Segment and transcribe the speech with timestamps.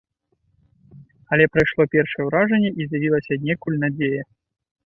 [1.37, 4.23] Але прайшло першае ўражанне, і з'явілася аднекуль надзея.